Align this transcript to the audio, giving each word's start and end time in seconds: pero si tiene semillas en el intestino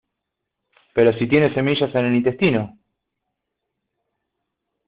pero 0.95 1.13
si 1.13 1.27
tiene 1.27 1.53
semillas 1.53 1.93
en 1.93 2.05
el 2.05 2.15
intestino 2.15 2.75